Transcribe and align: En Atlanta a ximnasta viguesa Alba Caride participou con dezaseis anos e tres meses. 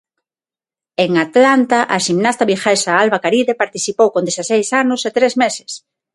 En 1.03 1.11
Atlanta 1.25 1.79
a 1.95 1.97
ximnasta 2.05 2.47
viguesa 2.51 2.91
Alba 3.03 3.19
Caride 3.25 3.53
participou 3.63 4.07
con 4.11 4.23
dezaseis 4.29 4.67
anos 4.83 5.01
e 5.09 5.11
tres 5.17 5.33
meses. 5.43 5.71